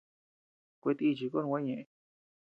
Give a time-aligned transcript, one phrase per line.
[0.81, 1.83] Kuetíchi kon gua ñeʼë.